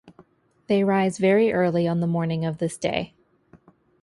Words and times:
They 0.65 0.83
rise 0.83 1.19
very 1.19 1.53
early 1.53 1.87
on 1.87 1.99
the 1.99 2.07
morning 2.07 2.43
of 2.43 2.57
this 2.57 2.75
day. 2.75 3.13